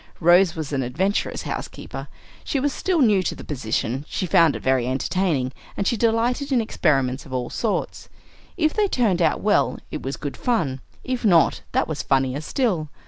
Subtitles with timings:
[0.19, 2.07] Rose was an adventurous housekeeper.
[2.43, 6.51] She was still new to the position, she found it very entertaining, and she delighted
[6.51, 8.09] in experiments of all sorts.
[8.57, 12.89] If they turned out well, it was good fun; if not, that was funnier still!